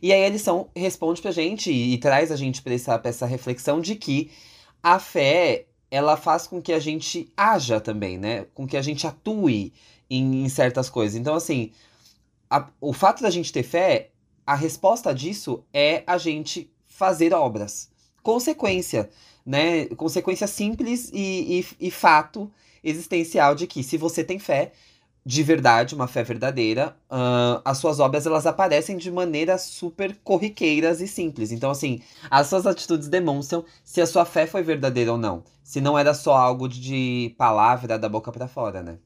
E 0.01 0.13
aí 0.13 0.25
a 0.25 0.29
lição 0.29 0.69
responde 0.75 1.21
pra 1.21 1.31
gente 1.31 1.71
e, 1.71 1.93
e 1.93 1.97
traz 1.97 2.31
a 2.31 2.35
gente 2.35 2.61
pra 2.61 2.73
essa, 2.73 2.97
pra 2.99 3.09
essa 3.09 3.25
reflexão 3.25 3.81
de 3.81 3.95
que 3.95 4.29
a 4.81 4.99
fé, 4.99 5.65
ela 5.89 6.15
faz 6.15 6.47
com 6.47 6.61
que 6.61 6.71
a 6.73 6.79
gente 6.79 7.31
haja 7.35 7.79
também, 7.81 8.17
né? 8.17 8.45
Com 8.53 8.67
que 8.67 8.77
a 8.77 8.81
gente 8.81 9.07
atue 9.07 9.73
em, 10.09 10.43
em 10.43 10.49
certas 10.49 10.89
coisas. 10.89 11.15
Então, 11.19 11.33
assim, 11.35 11.71
a- 12.49 12.69
o 12.81 12.93
fato 12.93 13.23
da 13.23 13.29
gente 13.29 13.53
ter 13.53 13.63
fé, 13.63 14.11
a 14.47 14.55
resposta 14.55 15.13
disso 15.13 15.63
é 15.73 16.03
a 16.07 16.17
gente 16.17 16.71
fazer 16.87 17.33
obras. 17.33 17.91
Consequência, 18.23 19.09
né? 19.45 19.87
Consequência 19.89 20.47
simples 20.47 21.11
e, 21.13 21.61
e, 21.79 21.87
e 21.87 21.91
fato 21.91 22.51
existencial 22.83 23.55
de 23.55 23.67
que 23.67 23.83
se 23.83 23.97
você 23.97 24.23
tem 24.23 24.39
fé, 24.39 24.73
de 25.25 25.43
verdade, 25.43 25.93
uma 25.93 26.07
fé 26.07 26.23
verdadeira, 26.23 26.95
ahn, 27.09 27.61
as 27.65 27.77
suas 27.79 27.99
obras 27.99 28.25
elas 28.25 28.45
aparecem 28.47 28.97
de 28.97 29.11
maneira 29.11 29.57
super 29.57 30.15
corriqueiras 30.23 31.01
e 31.01 31.07
simples. 31.07 31.51
Então, 31.51 31.69
assim, 31.69 32.01
as 32.31 32.47
suas 32.47 32.65
atitudes 32.65 33.09
demonstram 33.09 33.65
se 33.83 33.99
a 34.01 34.07
sua 34.07 34.25
fé 34.25 34.47
foi 34.47 34.63
verdadeira 34.63 35.11
ou 35.11 35.17
não. 35.17 35.43
Se 35.63 35.81
não 35.81 35.97
era 35.99 36.13
só 36.13 36.33
algo 36.35 36.67
de 36.69 37.35
palavra 37.37 37.97
da 37.99 38.07
boca 38.07 38.31
pra 38.31 38.47
fora, 38.47 38.81
né? 38.81 38.97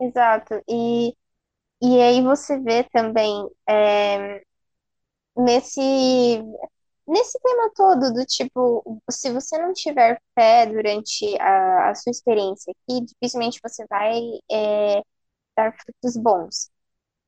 Exato. 0.00 0.62
E, 0.68 1.14
e 1.82 2.02
aí 2.02 2.22
você 2.22 2.58
vê 2.60 2.84
também 2.84 3.48
é, 3.68 4.42
nesse, 5.36 5.80
nesse 7.06 7.38
tema 7.40 7.70
todo 7.74 8.12
do 8.12 8.24
tipo, 8.26 9.02
se 9.10 9.30
você 9.32 9.58
não 9.58 9.72
tiver 9.72 10.20
fé 10.34 10.66
durante 10.66 11.36
a, 11.40 11.90
a 11.90 11.94
sua 11.94 12.10
experiência 12.10 12.72
aqui, 12.72 13.04
dificilmente 13.04 13.60
você 13.62 13.84
vai 13.88 14.20
é, 14.50 15.02
dar 15.56 15.74
frutos 15.78 16.16
bons. 16.16 16.70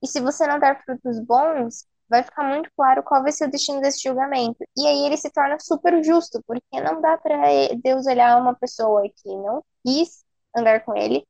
E 0.03 0.07
se 0.09 0.21
você 0.21 0.47
não 0.47 0.59
der 0.59 0.83
frutos 0.85 1.21
bons, 1.21 1.87
vai 2.09 2.23
ficar 2.23 2.45
muito 2.45 2.71
claro 2.77 3.03
qual 3.03 3.23
vai 3.23 3.33
ser 3.33 3.47
o 3.49 3.51
destino 3.51 3.81
desse 3.81 4.03
julgamento. 4.03 4.59
E 4.77 4.87
aí 4.87 5.07
ele 5.07 5.17
se 5.17 5.31
torna 5.31 5.59
super 5.61 6.03
justo, 6.05 6.43
porque 6.47 6.81
não 6.81 7.01
dá 7.01 7.17
para 7.19 7.37
Deus 7.83 8.07
olhar 8.07 8.41
uma 8.41 8.55
pessoa 8.55 9.03
que 9.09 9.29
não 9.29 9.65
quis 9.85 10.25
andar 10.57 10.85
com 10.85 10.97
ele 10.97 11.27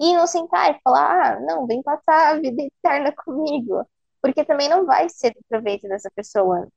e 0.00 0.10
inocentar 0.12 0.70
e 0.76 0.80
falar: 0.82 1.36
ah, 1.36 1.40
não, 1.40 1.66
vem 1.66 1.82
passar 1.82 2.34
a 2.36 2.40
vida 2.40 2.62
eterna 2.84 3.12
comigo. 3.12 3.86
Porque 4.26 4.44
também 4.44 4.68
não 4.68 4.86
vai 4.86 5.08
ser 5.08 5.32
do 5.32 5.40
proveito 5.48 5.88
dessa 5.88 6.10
pessoa. 6.14 6.68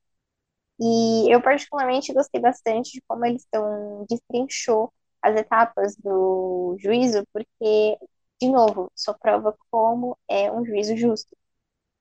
E 0.79 1.33
eu, 1.33 1.41
particularmente, 1.41 2.13
gostei 2.13 2.41
bastante 2.41 2.93
de 2.93 3.01
como 3.07 3.25
eles 3.25 3.43
estão 3.43 4.05
destrinchou 4.09 4.93
as 5.21 5.35
etapas 5.37 5.95
do 5.97 6.77
juízo, 6.79 7.25
porque, 7.33 7.97
de 8.41 8.49
novo, 8.49 8.91
só 8.95 9.13
prova 9.13 9.55
como 9.71 10.17
é 10.29 10.51
um 10.51 10.65
juízo 10.65 10.95
justo. 10.97 11.35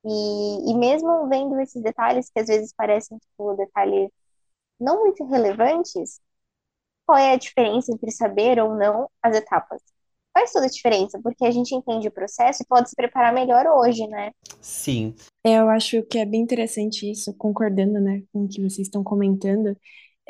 E, 0.04 0.70
e 0.72 0.74
mesmo 0.76 1.28
vendo 1.28 1.60
esses 1.60 1.82
detalhes, 1.82 2.30
que 2.30 2.40
às 2.40 2.48
vezes 2.48 2.72
parecem 2.74 3.18
tipo, 3.18 3.54
detalhes 3.56 4.10
não 4.80 5.00
muito 5.00 5.24
relevantes, 5.26 6.20
qual 7.06 7.18
é 7.18 7.32
a 7.34 7.38
diferença 7.38 7.92
entre 7.92 8.10
saber 8.12 8.60
ou 8.60 8.74
não 8.76 9.10
as 9.22 9.36
etapas? 9.36 9.82
Faz 10.38 10.52
toda 10.52 10.66
a 10.66 10.71
diferença, 10.71 11.18
porque 11.21 11.45
a 11.45 11.50
gente 11.50 11.75
entende 11.75 12.07
o 12.07 12.12
processo 12.12 12.62
e 12.62 12.66
pode 12.66 12.88
se 12.88 12.95
preparar 12.95 13.35
melhor 13.35 13.66
hoje, 13.66 14.07
né? 14.07 14.30
Sim. 14.61 15.12
É, 15.42 15.54
eu 15.59 15.68
acho 15.68 16.00
que 16.04 16.16
é 16.16 16.25
bem 16.25 16.40
interessante 16.40 17.11
isso, 17.11 17.35
concordando, 17.35 17.99
né, 17.99 18.23
com 18.33 18.45
o 18.45 18.49
que 18.49 18.61
vocês 18.61 18.87
estão 18.87 19.02
comentando, 19.02 19.76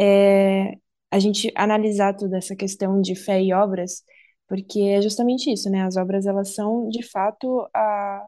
é 0.01 0.73
a 1.11 1.19
gente 1.19 1.53
analisar 1.55 2.17
toda 2.17 2.39
essa 2.39 2.57
questão 2.57 3.03
de 3.03 3.15
fé 3.15 3.43
e 3.43 3.53
obras, 3.53 4.03
porque 4.47 4.81
é 4.81 5.03
justamente 5.03 5.53
isso, 5.53 5.69
né? 5.69 5.83
As 5.83 5.97
obras, 5.99 6.27
elas 6.27 6.55
são, 6.55 6.89
de 6.89 7.03
fato, 7.03 7.69
a, 7.75 8.27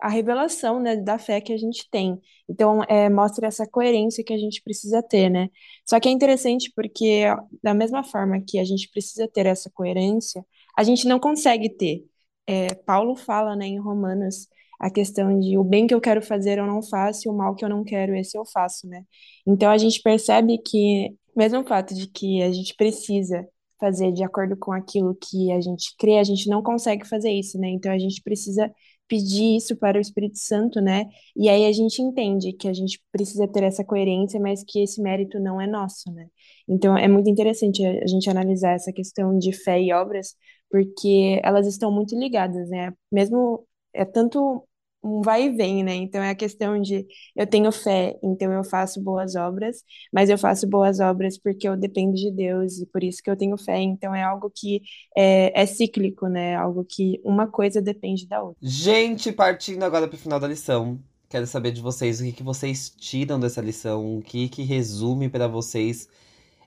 a 0.00 0.08
revelação, 0.08 0.78
né, 0.80 0.94
da 0.96 1.18
fé 1.18 1.40
que 1.40 1.52
a 1.52 1.58
gente 1.58 1.88
tem. 1.90 2.20
Então, 2.48 2.82
é, 2.84 3.08
mostra 3.08 3.48
essa 3.48 3.66
coerência 3.66 4.22
que 4.22 4.32
a 4.32 4.38
gente 4.38 4.62
precisa 4.62 5.02
ter, 5.02 5.28
né? 5.28 5.48
Só 5.84 5.98
que 5.98 6.08
é 6.08 6.12
interessante 6.12 6.72
porque, 6.76 7.24
da 7.60 7.74
mesma 7.74 8.04
forma 8.04 8.40
que 8.40 8.58
a 8.60 8.64
gente 8.64 8.88
precisa 8.88 9.28
ter 9.28 9.46
essa 9.46 9.68
coerência, 9.70 10.44
a 10.78 10.84
gente 10.84 11.08
não 11.08 11.18
consegue 11.18 11.68
ter. 11.68 12.04
É, 12.46 12.72
Paulo 12.72 13.16
fala, 13.16 13.56
né, 13.56 13.66
em 13.66 13.80
Romanos, 13.80 14.46
a 14.78 14.88
questão 14.88 15.40
de 15.40 15.58
o 15.58 15.64
bem 15.64 15.88
que 15.88 15.94
eu 15.94 16.00
quero 16.00 16.22
fazer 16.22 16.58
eu 16.58 16.66
não 16.68 16.80
faço 16.80 17.26
e 17.26 17.28
o 17.28 17.34
mal 17.34 17.56
que 17.56 17.64
eu 17.64 17.68
não 17.68 17.82
quero 17.82 18.14
esse 18.14 18.38
eu 18.38 18.46
faço, 18.46 18.86
né? 18.86 19.02
Então 19.44 19.68
a 19.70 19.76
gente 19.76 20.00
percebe 20.00 20.56
que 20.58 21.16
mesmo 21.36 21.60
o 21.60 21.66
fato 21.66 21.94
de 21.94 22.06
que 22.06 22.40
a 22.42 22.52
gente 22.52 22.76
precisa 22.76 23.44
fazer 23.80 24.12
de 24.12 24.22
acordo 24.22 24.56
com 24.56 24.70
aquilo 24.72 25.16
que 25.16 25.50
a 25.50 25.60
gente 25.60 25.96
crê, 25.98 26.18
a 26.18 26.24
gente 26.24 26.48
não 26.48 26.62
consegue 26.62 27.06
fazer 27.08 27.30
isso, 27.32 27.58
né? 27.58 27.68
Então 27.70 27.90
a 27.90 27.98
gente 27.98 28.22
precisa 28.22 28.70
pedir 29.08 29.56
isso 29.56 29.74
para 29.76 29.98
o 29.98 30.00
Espírito 30.00 30.38
Santo, 30.38 30.80
né? 30.80 31.06
E 31.34 31.48
aí 31.48 31.66
a 31.66 31.72
gente 31.72 32.00
entende 32.02 32.52
que 32.52 32.68
a 32.68 32.72
gente 32.72 33.02
precisa 33.10 33.48
ter 33.48 33.64
essa 33.64 33.84
coerência, 33.84 34.38
mas 34.38 34.62
que 34.62 34.80
esse 34.82 35.02
mérito 35.02 35.40
não 35.40 35.60
é 35.60 35.66
nosso, 35.66 36.12
né? 36.12 36.28
Então 36.68 36.96
é 36.96 37.08
muito 37.08 37.28
interessante 37.28 37.84
a 37.84 38.06
gente 38.06 38.28
analisar 38.30 38.74
essa 38.74 38.92
questão 38.92 39.36
de 39.38 39.52
fé 39.52 39.80
e 39.80 39.92
obras, 39.92 40.36
porque 40.70 41.40
elas 41.42 41.66
estão 41.66 41.90
muito 41.90 42.18
ligadas, 42.18 42.68
né? 42.68 42.92
Mesmo 43.10 43.66
é 43.92 44.04
tanto 44.04 44.64
um 45.02 45.22
vai 45.22 45.44
e 45.44 45.50
vem, 45.50 45.84
né? 45.84 45.94
Então 45.94 46.22
é 46.22 46.30
a 46.30 46.34
questão 46.34 46.80
de 46.80 47.06
eu 47.36 47.46
tenho 47.46 47.70
fé, 47.70 48.18
então 48.22 48.52
eu 48.52 48.64
faço 48.64 49.00
boas 49.00 49.36
obras, 49.36 49.82
mas 50.12 50.28
eu 50.28 50.36
faço 50.36 50.66
boas 50.66 50.98
obras 51.00 51.38
porque 51.38 51.68
eu 51.68 51.76
dependo 51.76 52.14
de 52.14 52.30
Deus 52.32 52.78
e 52.78 52.86
por 52.86 53.02
isso 53.02 53.22
que 53.22 53.30
eu 53.30 53.36
tenho 53.36 53.56
fé. 53.56 53.78
Então 53.80 54.14
é 54.14 54.22
algo 54.22 54.50
que 54.54 54.82
é, 55.16 55.62
é 55.62 55.66
cíclico, 55.66 56.26
né? 56.26 56.56
Algo 56.56 56.84
que 56.84 57.20
uma 57.24 57.46
coisa 57.46 57.80
depende 57.80 58.26
da 58.26 58.42
outra. 58.42 58.58
Gente, 58.60 59.32
partindo 59.32 59.82
agora 59.84 60.08
para 60.08 60.16
o 60.16 60.18
final 60.18 60.40
da 60.40 60.48
lição. 60.48 60.98
Quero 61.28 61.46
saber 61.46 61.72
de 61.72 61.82
vocês 61.82 62.20
o 62.20 62.24
que, 62.24 62.32
que 62.32 62.42
vocês 62.42 62.88
tiram 62.88 63.38
dessa 63.38 63.60
lição, 63.60 64.16
o 64.16 64.22
que, 64.22 64.48
que 64.48 64.62
resume 64.62 65.28
para 65.28 65.46
vocês 65.46 66.08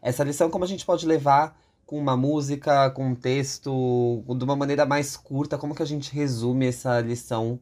essa 0.03 0.23
lição, 0.23 0.49
como 0.49 0.63
a 0.63 0.67
gente 0.67 0.85
pode 0.85 1.05
levar 1.05 1.59
com 1.91 1.97
uma 1.97 2.15
música, 2.15 2.89
com 2.91 3.07
um 3.07 3.15
texto, 3.15 4.23
de 4.25 4.45
uma 4.45 4.55
maneira 4.55 4.85
mais 4.85 5.17
curta, 5.17 5.57
como 5.57 5.75
que 5.75 5.83
a 5.83 5.85
gente 5.85 6.15
resume 6.15 6.67
essa 6.67 7.01
lição 7.01 7.59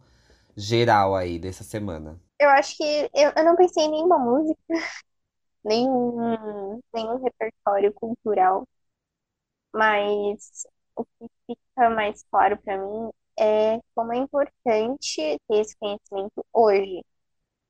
geral 0.55 1.15
aí 1.15 1.39
dessa 1.39 1.63
semana? 1.63 2.21
Eu 2.39 2.47
acho 2.51 2.77
que 2.77 3.09
eu, 3.11 3.31
eu 3.35 3.43
não 3.43 3.55
pensei 3.55 3.85
em 3.85 3.89
nenhuma 3.89 4.19
música, 4.19 4.59
nenhum, 5.65 6.79
nenhum 6.93 7.23
repertório 7.23 7.91
cultural, 7.91 8.67
mas 9.73 10.67
o 10.95 11.03
que 11.03 11.27
fica 11.47 11.89
mais 11.89 12.23
claro 12.29 12.55
para 12.61 12.77
mim 12.77 13.09
é 13.39 13.79
como 13.95 14.13
é 14.13 14.17
importante 14.17 15.39
ter 15.47 15.59
esse 15.59 15.75
conhecimento 15.79 16.45
hoje. 16.53 17.03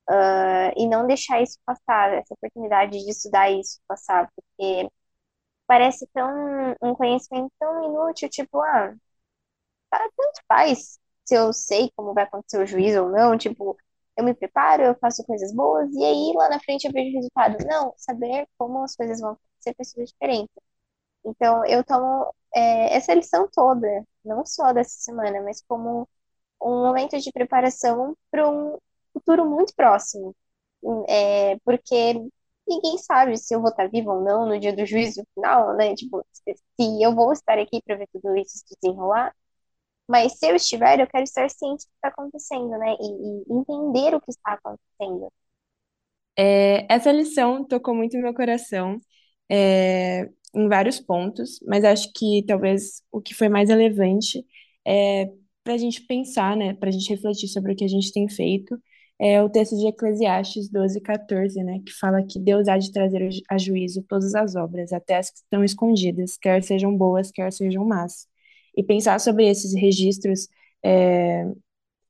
Uh, 0.10 0.74
e 0.76 0.88
não 0.90 1.08
deixar 1.08 1.42
isso 1.42 1.58
passar, 1.64 2.12
essa 2.16 2.34
oportunidade 2.34 2.92
de 2.92 3.12
estudar 3.12 3.50
isso 3.52 3.80
passar, 3.88 4.28
porque 4.36 4.90
parece 5.70 6.08
tão 6.14 6.76
um 6.84 6.96
conhecimento 6.96 7.54
tão 7.60 7.86
inútil, 7.86 8.30
tipo, 8.30 8.60
ah, 8.62 8.96
tanto 9.92 10.42
faz 10.48 11.00
se 11.26 11.36
eu 11.36 11.54
sei 11.54 11.92
como 11.96 12.14
vai 12.14 12.24
acontecer 12.24 12.62
o 12.62 12.66
juízo 12.66 13.04
ou 13.04 13.10
não, 13.12 13.38
tipo, 13.38 13.78
eu 14.18 14.24
me 14.24 14.34
preparo, 14.34 14.84
eu 14.84 14.96
faço 15.00 15.24
coisas 15.26 15.54
boas, 15.54 15.90
e 15.94 16.04
aí 16.04 16.34
lá 16.36 16.50
na 16.50 16.60
frente 16.60 16.86
eu 16.86 16.92
vejo 16.92 17.12
o 17.12 17.16
resultado. 17.16 17.58
Não, 17.68 17.94
saber 17.98 18.48
como 18.58 18.84
as 18.84 18.96
coisas 18.96 19.20
vão 19.22 19.32
acontecer 19.32 19.76
faz 19.78 19.92
toda 19.94 20.04
a 20.04 20.06
diferença. 20.08 20.50
Então, 21.26 21.66
eu 21.68 21.84
tomo 21.84 22.34
é, 22.56 22.96
essa 22.98 23.14
lição 23.16 23.50
toda, 23.54 23.88
não 24.26 24.46
só 24.46 24.74
dessa 24.74 24.92
semana, 25.00 25.42
mas 25.44 25.64
como 25.68 26.08
um 26.64 26.84
momento 26.86 27.20
de 27.20 27.32
preparação 27.34 28.16
para 28.32 28.50
um 28.50 28.78
futuro 29.14 29.46
muito 29.50 29.74
próximo. 29.76 30.36
É, 31.10 31.58
porque 31.66 32.16
ninguém 32.70 32.98
sabe 32.98 33.38
se 33.38 33.54
eu 33.54 33.62
vou 33.62 33.70
estar 33.72 33.90
viva 33.90 34.14
ou 34.14 34.24
não 34.24 34.48
no 34.48 34.60
dia 34.60 34.76
do 34.76 34.86
juízo 34.86 35.24
final, 35.34 35.76
né? 35.76 35.96
Tipo, 35.96 36.26
se 36.34 37.04
eu 37.04 37.16
vou 37.16 37.34
estar 37.34 37.58
aqui 37.60 37.82
para 37.84 37.96
ver 37.96 38.08
tudo 38.14 38.36
isso 38.38 38.60
se 38.60 38.76
desenrolar, 38.82 39.34
mas 40.08 40.40
se 40.40 40.48
eu 40.48 40.56
estiver, 40.56 41.00
eu 41.00 41.08
quero 41.08 41.24
estar 41.24 41.50
ciente 41.50 41.86
do 41.86 41.90
que 41.90 41.96
está 41.96 42.08
acontecendo, 42.10 42.70
né? 42.70 42.96
E, 43.00 43.54
e, 43.54 43.60
entender 43.60 44.16
o 44.16 44.22
que 44.22 44.32
está 44.32 44.54
acontecendo. 44.54 45.32
É, 46.38 46.88
essa 46.94 47.12
lição 47.12 47.66
tocou 47.66 47.94
muito 47.94 48.16
no 48.18 48.24
meu 48.24 48.34
coração, 48.34 49.00
é, 49.50 50.30
em 50.56 50.68
vários 50.68 51.00
pontos, 51.00 51.60
mas 51.68 51.84
acho 51.84 52.12
que 52.14 52.44
talvez 52.48 53.04
o 53.12 53.22
que 53.22 53.36
foi 53.36 53.50
mais 53.50 53.70
relevante 53.70 54.46
é 54.86 55.30
para 55.64 55.74
a 55.74 55.78
gente 55.78 56.02
pensar, 56.02 56.58
né? 56.58 56.74
Para 56.74 56.90
a 56.90 56.92
gente 56.92 57.10
refletir 57.10 57.48
sobre 57.48 57.74
o 57.74 57.76
que 57.76 57.84
a 57.84 57.88
gente 57.88 58.12
tem 58.12 58.28
feito. 58.28 58.76
É 59.20 59.42
o 59.44 59.50
texto 59.50 59.76
de 59.78 59.88
Eclesiastes 59.88 60.70
12, 60.70 61.02
14, 61.02 61.62
né? 61.64 61.80
Que 61.86 61.92
fala 61.94 62.24
que 62.24 62.40
Deus 62.40 62.68
há 62.70 62.78
de 62.78 62.92
trazer 62.92 63.30
a 63.50 63.58
juízo 63.58 64.04
todas 64.08 64.34
as 64.34 64.56
obras, 64.56 64.94
até 64.94 65.18
as 65.18 65.30
que 65.30 65.38
estão 65.40 65.64
escondidas, 65.64 66.38
quer 66.38 66.64
sejam 66.64 66.96
boas, 66.96 67.30
quer 67.32 67.52
sejam 67.52 67.86
más. 67.86 68.28
E 68.78 68.84
pensar 68.84 69.20
sobre 69.20 69.48
esses 69.50 69.74
registros 69.76 70.48
é, 70.84 71.46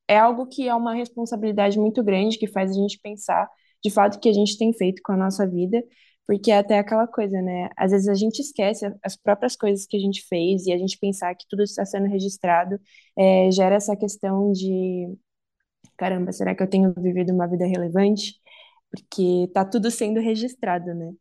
é 0.07 0.17
algo 0.17 0.47
que 0.47 0.67
é 0.67 0.75
uma 0.75 0.93
responsabilidade 0.95 1.79
muito 1.79 2.03
grande, 2.03 2.37
que 2.37 2.47
faz 2.47 2.71
a 2.71 2.73
gente 2.73 2.99
pensar 2.99 3.49
de 3.83 3.89
fato 3.91 4.15
o 4.17 4.19
que 4.19 4.29
a 4.29 4.33
gente 4.33 4.57
tem 4.57 4.73
feito 4.73 5.01
com 5.03 5.13
a 5.13 5.17
nossa 5.17 5.47
vida, 5.47 5.83
porque 6.27 6.51
é 6.51 6.57
até 6.59 6.79
aquela 6.79 7.07
coisa, 7.07 7.41
né? 7.41 7.69
Às 7.77 7.91
vezes 7.91 8.07
a 8.07 8.13
gente 8.15 8.39
esquece 8.39 8.85
as 9.03 9.15
próprias 9.17 9.55
coisas 9.55 9.85
que 9.87 9.97
a 9.97 9.99
gente 9.99 10.23
fez 10.27 10.65
e 10.67 10.73
a 10.73 10.77
gente 10.77 10.97
pensar 10.99 11.33
que 11.35 11.45
tudo 11.49 11.63
está 11.63 11.85
sendo 11.85 12.07
registrado 12.07 12.79
é, 13.17 13.51
gera 13.51 13.75
essa 13.75 13.95
questão 13.95 14.51
de 14.51 15.07
caramba, 15.99 16.31
será 16.31 16.55
que 16.55 16.63
eu 16.63 16.69
tenho 16.69 16.93
vivido 16.97 17.33
uma 17.33 17.47
vida 17.47 17.65
relevante? 17.67 18.35
Porque 18.91 19.45
está 19.47 19.65
tudo 19.65 19.91
sendo 19.91 20.19
registrado, 20.21 20.93
né? 20.95 21.11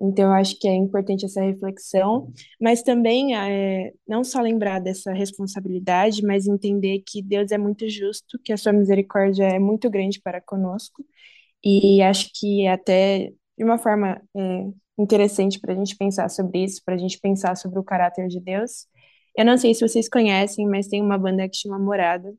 Então, 0.00 0.26
eu 0.26 0.32
acho 0.32 0.56
que 0.60 0.68
é 0.68 0.74
importante 0.74 1.24
essa 1.26 1.42
reflexão, 1.42 2.32
mas 2.60 2.82
também 2.82 3.36
é, 3.36 3.92
não 4.06 4.22
só 4.22 4.40
lembrar 4.40 4.78
dessa 4.80 5.12
responsabilidade, 5.12 6.22
mas 6.22 6.46
entender 6.46 7.02
que 7.06 7.20
Deus 7.22 7.50
é 7.50 7.58
muito 7.58 7.88
justo, 7.90 8.38
que 8.44 8.52
a 8.52 8.56
sua 8.56 8.72
misericórdia 8.72 9.44
é 9.44 9.58
muito 9.58 9.90
grande 9.90 10.20
para 10.20 10.40
conosco, 10.40 11.04
e 11.64 12.00
acho 12.02 12.30
que 12.34 12.66
é 12.66 12.72
até 12.72 13.32
de 13.58 13.64
uma 13.64 13.78
forma 13.78 14.22
é, 14.36 14.66
interessante 14.98 15.60
para 15.60 15.72
a 15.74 15.76
gente 15.76 15.96
pensar 15.96 16.28
sobre 16.30 16.64
isso, 16.64 16.82
para 16.84 16.94
a 16.94 16.98
gente 16.98 17.18
pensar 17.20 17.56
sobre 17.56 17.78
o 17.80 17.84
caráter 17.84 18.28
de 18.28 18.40
Deus. 18.40 18.86
Eu 19.36 19.44
não 19.44 19.58
sei 19.58 19.74
se 19.74 19.86
vocês 19.86 20.08
conhecem, 20.08 20.66
mas 20.68 20.88
tem 20.88 21.02
uma 21.02 21.18
banda 21.18 21.48
que 21.48 21.56
chama 21.56 21.78
Morada, 21.78 22.32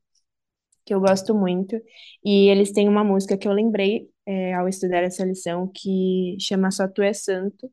que 0.89 0.93
eu 0.95 0.99
gosto 0.99 1.35
muito, 1.35 1.79
e 2.25 2.49
eles 2.49 2.71
têm 2.71 2.89
uma 2.89 3.03
música 3.03 3.37
que 3.37 3.47
eu 3.47 3.51
lembrei 3.53 4.09
é, 4.25 4.55
ao 4.55 4.67
estudar 4.67 5.03
essa 5.03 5.23
lição 5.23 5.71
que 5.71 6.35
chama 6.39 6.71
Só 6.71 6.87
Tu 6.87 7.03
é 7.03 7.13
Santo, 7.13 7.71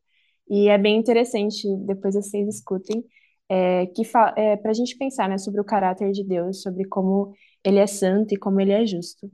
e 0.51 0.69
é 0.69 0.77
bem 0.77 0.99
interessante, 0.99 1.67
depois 1.87 2.15
vocês 2.15 2.47
escutem, 2.47 3.03
é, 3.49 3.87
que 3.87 4.03
é, 4.37 4.57
para 4.59 4.71
a 4.71 4.75
gente 4.75 4.99
pensar 4.99 5.31
né, 5.31 5.39
sobre 5.39 5.63
o 5.63 5.65
caráter 5.65 6.13
de 6.13 6.23
Deus, 6.23 6.61
sobre 6.61 6.85
como 6.85 7.33
ele 7.65 7.79
é 7.79 7.87
santo 7.87 8.35
e 8.35 8.37
como 8.37 8.61
ele 8.61 8.73
é 8.73 8.85
justo. 8.85 9.31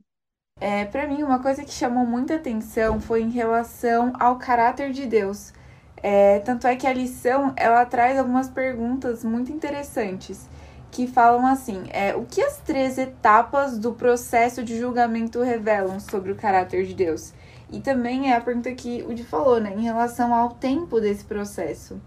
É, 0.60 0.84
para 0.84 1.08
mim, 1.08 1.24
uma 1.24 1.42
coisa 1.42 1.64
que 1.64 1.72
chamou 1.72 2.06
muita 2.06 2.36
atenção 2.36 3.00
foi 3.00 3.22
em 3.22 3.30
relação 3.30 4.12
ao 4.20 4.38
caráter 4.38 4.92
de 4.92 5.06
Deus. 5.06 5.52
É, 6.00 6.38
tanto 6.38 6.68
é 6.68 6.76
que 6.76 6.86
a 6.86 6.92
lição 6.92 7.52
ela 7.56 7.84
traz 7.84 8.16
algumas 8.16 8.48
perguntas 8.48 9.24
muito 9.24 9.50
interessantes. 9.50 10.48
Que 10.92 11.06
falam 11.06 11.44
assim: 11.46 11.84
é, 11.90 12.14
o 12.14 12.24
que 12.24 12.40
as 12.40 12.58
três 12.58 12.98
etapas 12.98 13.78
do 13.78 13.94
processo 13.94 14.62
de 14.62 14.78
julgamento 14.78 15.40
revelam 15.40 15.98
sobre 15.98 16.30
o 16.30 16.36
caráter 16.36 16.86
de 16.86 16.94
Deus? 16.94 17.32
E 17.70 17.80
também 17.80 18.30
é 18.30 18.36
a 18.36 18.40
pergunta 18.40 18.70
que 18.72 19.02
o 19.08 19.14
Di 19.14 19.24
falou, 19.24 19.58
né, 19.58 19.74
em 19.74 19.82
relação 19.82 20.34
ao 20.34 20.50
tempo 20.50 21.00
desse 21.00 21.24
processo. 21.24 21.98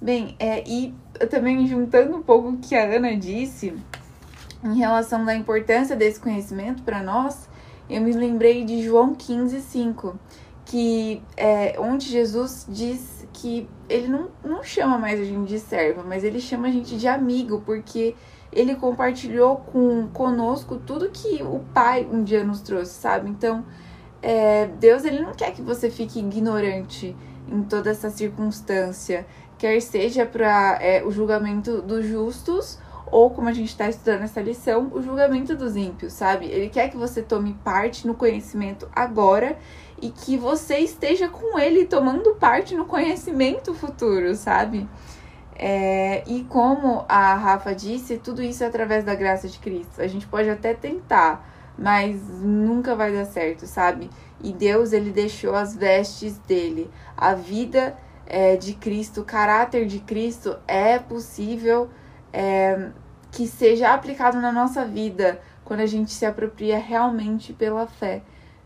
Bem, 0.00 0.34
é, 0.38 0.64
e 0.66 0.94
também 1.30 1.66
juntando 1.66 2.16
um 2.16 2.22
pouco 2.22 2.48
o 2.48 2.56
que 2.56 2.74
a 2.74 2.84
Ana 2.84 3.14
disse 3.14 3.74
em 4.64 4.78
relação 4.78 5.24
da 5.24 5.34
importância 5.34 5.94
desse 5.94 6.18
conhecimento 6.18 6.82
para 6.82 7.02
nós, 7.02 7.48
eu 7.88 8.00
me 8.00 8.12
lembrei 8.12 8.64
de 8.64 8.82
João 8.82 9.14
15, 9.14 9.60
5, 9.60 10.18
que 10.64 11.22
é 11.36 11.76
onde 11.78 12.06
Jesus 12.06 12.66
diz 12.66 13.23
que 13.44 13.68
ele 13.90 14.08
não, 14.08 14.30
não 14.42 14.62
chama 14.62 14.96
mais 14.96 15.20
a 15.20 15.24
gente 15.24 15.46
de 15.46 15.60
servo, 15.60 16.02
mas 16.02 16.24
ele 16.24 16.40
chama 16.40 16.68
a 16.68 16.70
gente 16.70 16.96
de 16.96 17.06
amigo, 17.06 17.62
porque 17.66 18.14
ele 18.50 18.74
compartilhou 18.74 19.56
com 19.56 20.08
conosco 20.08 20.78
tudo 20.78 21.10
que 21.10 21.42
o 21.42 21.60
Pai 21.74 22.08
um 22.10 22.24
dia 22.24 22.42
nos 22.42 22.62
trouxe, 22.62 22.94
sabe? 22.94 23.28
Então, 23.28 23.62
é, 24.22 24.66
Deus 24.80 25.04
ele 25.04 25.20
não 25.20 25.34
quer 25.34 25.52
que 25.52 25.60
você 25.60 25.90
fique 25.90 26.20
ignorante 26.20 27.14
em 27.46 27.62
toda 27.64 27.90
essa 27.90 28.08
circunstância, 28.08 29.26
quer 29.58 29.78
seja 29.82 30.24
para 30.24 30.78
é, 30.80 31.04
o 31.04 31.10
julgamento 31.10 31.82
dos 31.82 32.06
justos 32.06 32.78
ou 33.06 33.30
como 33.30 33.48
a 33.48 33.52
gente 33.52 33.68
está 33.68 33.88
estudando 33.88 34.22
essa 34.22 34.40
lição, 34.40 34.90
o 34.92 35.02
julgamento 35.02 35.54
dos 35.56 35.76
ímpios, 35.76 36.12
sabe? 36.12 36.46
Ele 36.46 36.68
quer 36.68 36.88
que 36.90 36.96
você 36.96 37.22
tome 37.22 37.54
parte 37.64 38.06
no 38.06 38.14
conhecimento 38.14 38.88
agora 38.94 39.58
e 40.00 40.10
que 40.10 40.36
você 40.36 40.78
esteja 40.78 41.28
com 41.28 41.58
ele 41.58 41.84
tomando 41.84 42.34
parte 42.34 42.74
no 42.74 42.84
conhecimento 42.84 43.74
futuro, 43.74 44.34
sabe? 44.34 44.88
É, 45.56 46.24
e 46.26 46.44
como 46.44 47.04
a 47.08 47.34
Rafa 47.34 47.74
disse, 47.74 48.18
tudo 48.18 48.42
isso 48.42 48.64
é 48.64 48.66
através 48.66 49.04
da 49.04 49.14
graça 49.14 49.48
de 49.48 49.58
Cristo. 49.58 50.00
A 50.00 50.06
gente 50.06 50.26
pode 50.26 50.50
até 50.50 50.74
tentar, 50.74 51.48
mas 51.78 52.20
nunca 52.40 52.96
vai 52.96 53.12
dar 53.12 53.24
certo, 53.24 53.66
sabe? 53.66 54.10
E 54.42 54.52
Deus, 54.52 54.92
ele 54.92 55.10
deixou 55.10 55.54
as 55.54 55.76
vestes 55.76 56.38
dele. 56.38 56.90
A 57.16 57.34
vida 57.34 57.96
é, 58.26 58.56
de 58.56 58.74
Cristo, 58.74 59.20
o 59.20 59.24
caráter 59.24 59.86
de 59.86 60.00
Cristo 60.00 60.56
é 60.66 60.98
possível 60.98 61.88
é, 62.34 62.90
que 63.30 63.46
seja 63.46 63.94
aplicado 63.94 64.40
na 64.40 64.50
nossa 64.50 64.84
vida 64.84 65.40
quando 65.64 65.80
a 65.80 65.86
gente 65.86 66.10
se 66.10 66.26
apropria 66.26 66.76
realmente 66.78 67.52
pela 67.52 67.86
fé 67.86 68.22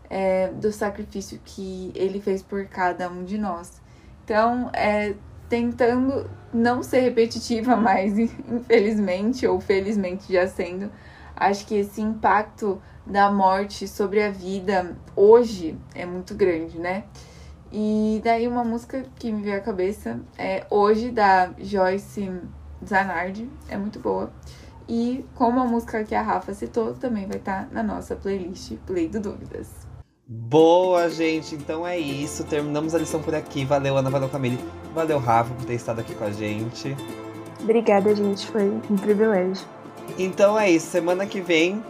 é, 0.09 0.47
do 0.47 0.71
sacrifício 0.71 1.39
que 1.45 1.91
ele 1.93 2.19
fez 2.19 2.41
por 2.41 2.65
cada 2.65 3.07
um 3.07 3.23
de 3.23 3.37
nós. 3.37 3.79
Então, 4.25 4.71
é, 4.73 5.13
tentando 5.47 6.27
não 6.51 6.81
ser 6.81 7.01
repetitiva 7.01 7.75
mais, 7.77 8.17
infelizmente, 8.17 9.45
ou 9.45 9.61
felizmente 9.61 10.33
já 10.33 10.47
sendo, 10.47 10.91
acho 11.35 11.65
que 11.67 11.75
esse 11.75 12.01
impacto 12.01 12.81
da 13.05 13.31
morte 13.31 13.87
sobre 13.87 14.23
a 14.23 14.31
vida 14.31 14.97
hoje 15.15 15.77
é 15.93 16.05
muito 16.05 16.33
grande, 16.33 16.79
né? 16.79 17.03
E 17.71 18.19
daí 18.23 18.47
uma 18.47 18.63
música 18.63 19.05
que 19.15 19.31
me 19.31 19.43
veio 19.43 19.57
à 19.57 19.61
cabeça 19.61 20.19
é 20.37 20.65
Hoje, 20.71 21.11
da 21.11 21.51
Joyce 21.59 22.31
Zanardi, 22.85 23.49
é 23.67 23.77
muito 23.77 23.99
boa. 23.99 24.31
E 24.87 25.23
como 25.35 25.59
a 25.59 25.65
música 25.65 26.03
que 26.03 26.15
a 26.15 26.21
Rafa 26.21 26.53
citou, 26.53 26.93
também 26.93 27.27
vai 27.27 27.37
estar 27.37 27.65
tá 27.65 27.67
na 27.71 27.83
nossa 27.83 28.15
playlist 28.15 28.73
Play 28.87 29.07
do 29.07 29.19
Dúvidas. 29.19 29.67
Boa, 30.27 31.09
gente. 31.09 31.55
Então 31.55 31.85
é 31.85 31.97
isso. 31.97 32.43
Terminamos 32.43 32.93
a 32.95 32.99
lição 32.99 33.21
por 33.21 33.35
aqui. 33.35 33.65
Valeu, 33.65 33.97
Ana. 33.97 34.09
Valeu, 34.09 34.29
Camille. 34.29 34.59
Valeu, 34.93 35.19
Rafa, 35.19 35.53
por 35.53 35.65
ter 35.65 35.75
estado 35.75 35.99
aqui 36.01 36.13
com 36.15 36.23
a 36.23 36.31
gente. 36.31 36.95
Obrigada, 37.61 38.15
gente. 38.15 38.47
Foi 38.47 38.69
um 38.89 38.95
privilégio. 38.95 39.65
Então 40.17 40.59
é 40.59 40.69
isso. 40.71 40.87
Semana 40.87 41.25
que 41.25 41.41
vem 41.41 41.83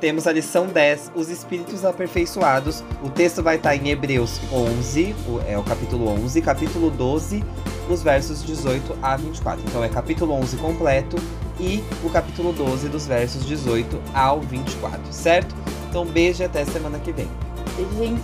temos 0.00 0.26
a 0.26 0.32
lição 0.32 0.66
10, 0.66 1.12
os 1.14 1.28
espíritos 1.28 1.84
aperfeiçoados. 1.84 2.84
O 3.02 3.10
texto 3.10 3.42
vai 3.42 3.56
estar 3.56 3.74
em 3.74 3.88
Hebreus 3.88 4.40
11, 4.52 5.14
é 5.46 5.58
o 5.58 5.64
capítulo 5.64 6.08
11, 6.08 6.40
capítulo 6.40 6.90
12, 6.90 7.44
os 7.92 8.02
versos 8.02 8.44
18 8.44 8.98
a 9.02 9.16
24. 9.16 9.62
Então 9.66 9.82
é 9.82 9.88
capítulo 9.88 10.34
11 10.34 10.56
completo 10.58 11.16
e 11.58 11.82
o 12.04 12.10
capítulo 12.10 12.52
12 12.52 12.88
dos 12.88 13.06
versos 13.06 13.44
18 13.44 14.00
ao 14.14 14.40
24, 14.40 15.00
certo? 15.10 15.54
Então 15.88 16.04
beijo 16.04 16.42
e 16.42 16.46
até 16.46 16.64
semana 16.64 16.98
que 16.98 17.12
vem. 17.12 17.28
Gente, 17.96 18.22